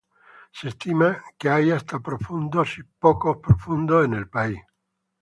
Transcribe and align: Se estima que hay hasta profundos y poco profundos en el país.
Se 0.57 0.67
estima 0.69 1.23
que 1.37 1.47
hay 1.47 1.69
hasta 1.69 1.99
profundos 1.99 2.79
y 2.79 2.81
poco 2.81 3.39
profundos 3.39 4.03
en 4.05 4.13
el 4.15 4.27
país. 4.27 4.57